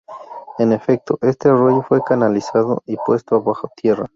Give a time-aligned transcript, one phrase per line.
[0.57, 4.07] En efecto, este arroyo fue canalizado y puesto bajo tierra.